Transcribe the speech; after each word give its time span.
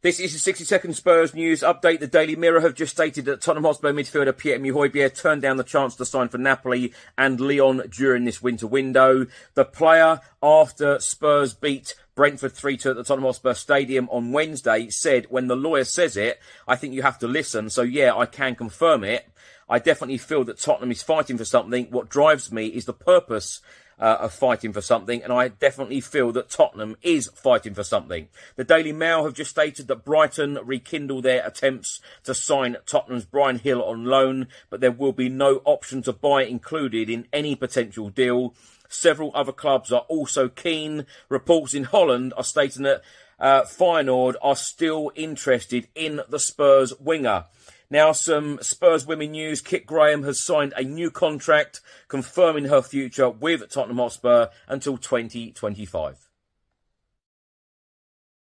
This 0.00 0.20
is 0.20 0.32
the 0.32 0.38
60 0.38 0.62
second 0.62 0.94
Spurs 0.94 1.34
news 1.34 1.60
update. 1.60 1.98
The 1.98 2.06
Daily 2.06 2.36
Mirror 2.36 2.60
have 2.60 2.76
just 2.76 2.92
stated 2.92 3.24
that 3.24 3.40
Tottenham 3.40 3.64
Hotspur 3.64 3.92
midfielder 3.92 4.38
Pierre-Emile 4.38 5.10
turned 5.10 5.42
down 5.42 5.56
the 5.56 5.64
chance 5.64 5.96
to 5.96 6.04
sign 6.04 6.28
for 6.28 6.38
Napoli 6.38 6.92
and 7.16 7.40
Lyon 7.40 7.82
during 7.90 8.24
this 8.24 8.40
winter 8.40 8.68
window. 8.68 9.26
The 9.54 9.64
player, 9.64 10.20
after 10.40 11.00
Spurs 11.00 11.52
beat 11.52 11.96
Brentford 12.14 12.52
3-2 12.54 12.90
at 12.90 12.96
the 12.96 13.02
Tottenham 13.02 13.24
Hotspur 13.24 13.54
Stadium 13.54 14.08
on 14.10 14.30
Wednesday, 14.30 14.88
said, 14.88 15.26
when 15.30 15.48
the 15.48 15.56
lawyer 15.56 15.82
says 15.82 16.16
it, 16.16 16.38
I 16.68 16.76
think 16.76 16.94
you 16.94 17.02
have 17.02 17.18
to 17.18 17.26
listen. 17.26 17.68
So 17.68 17.82
yeah, 17.82 18.14
I 18.14 18.26
can 18.26 18.54
confirm 18.54 19.02
it. 19.02 19.28
I 19.68 19.80
definitely 19.80 20.18
feel 20.18 20.44
that 20.44 20.60
Tottenham 20.60 20.92
is 20.92 21.02
fighting 21.02 21.38
for 21.38 21.44
something. 21.44 21.86
What 21.86 22.08
drives 22.08 22.52
me 22.52 22.66
is 22.68 22.84
the 22.84 22.92
purpose 22.92 23.60
uh, 24.00 24.18
of 24.20 24.32
fighting 24.32 24.72
for 24.72 24.80
something, 24.80 25.22
and 25.22 25.32
I 25.32 25.48
definitely 25.48 26.00
feel 26.00 26.32
that 26.32 26.50
Tottenham 26.50 26.96
is 27.02 27.30
fighting 27.34 27.74
for 27.74 27.82
something. 27.82 28.28
The 28.56 28.64
Daily 28.64 28.92
Mail 28.92 29.24
have 29.24 29.34
just 29.34 29.50
stated 29.50 29.88
that 29.88 30.04
Brighton 30.04 30.58
rekindle 30.62 31.22
their 31.22 31.46
attempts 31.46 32.00
to 32.24 32.34
sign 32.34 32.76
Tottenham's 32.86 33.24
Bryan 33.24 33.58
Gil 33.58 33.82
on 33.82 34.04
loan, 34.04 34.48
but 34.70 34.80
there 34.80 34.92
will 34.92 35.12
be 35.12 35.28
no 35.28 35.62
option 35.64 36.02
to 36.02 36.12
buy 36.12 36.44
included 36.44 37.10
in 37.10 37.26
any 37.32 37.54
potential 37.54 38.08
deal. 38.08 38.54
Several 38.88 39.30
other 39.34 39.52
clubs 39.52 39.92
are 39.92 40.06
also 40.08 40.48
keen. 40.48 41.04
Reports 41.28 41.74
in 41.74 41.84
Holland 41.84 42.32
are 42.36 42.44
stating 42.44 42.84
that 42.84 43.02
uh, 43.38 43.62
Feyenoord 43.62 44.34
are 44.42 44.56
still 44.56 45.12
interested 45.14 45.88
in 45.94 46.20
the 46.28 46.38
Spurs 46.38 46.92
winger. 46.98 47.44
Now, 47.90 48.12
some 48.12 48.58
Spurs 48.60 49.06
women 49.06 49.32
news. 49.32 49.62
Kit 49.62 49.86
Graham 49.86 50.22
has 50.24 50.44
signed 50.44 50.74
a 50.76 50.82
new 50.82 51.10
contract 51.10 51.80
confirming 52.08 52.66
her 52.66 52.82
future 52.82 53.30
with 53.30 53.68
Tottenham 53.70 53.96
Hotspur 53.96 54.48
until 54.68 54.98
2025. 54.98 56.28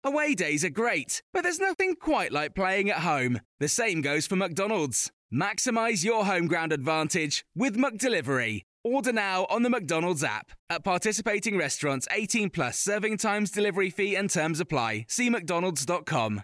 Away 0.06 0.36
days 0.36 0.66
are 0.66 0.70
great, 0.70 1.22
but 1.32 1.44
there's 1.44 1.60
nothing 1.60 1.96
quite 1.96 2.32
like 2.32 2.56
playing 2.56 2.90
at 2.90 3.00
home. 3.00 3.40
The 3.60 3.70
same 3.70 4.02
goes 4.02 4.28
for 4.28 4.36
McDonald's. 4.36 5.12
Maximize 5.34 6.04
your 6.04 6.26
home 6.26 6.48
ground 6.48 6.72
advantage 6.74 7.46
with 7.56 7.78
McDelivery. 7.78 8.64
Order 8.84 9.14
now 9.14 9.46
on 9.50 9.64
the 9.64 9.70
McDonald's 9.70 10.24
app. 10.24 10.52
At 10.70 10.84
participating 10.84 11.58
restaurants, 11.58 12.08
18 12.12 12.50
plus 12.50 12.80
serving 12.80 13.18
times, 13.18 13.50
delivery 13.50 13.90
fee, 13.90 14.16
and 14.16 14.30
terms 14.30 14.60
apply. 14.60 15.06
See 15.08 15.30
McDonald's.com. 15.30 16.44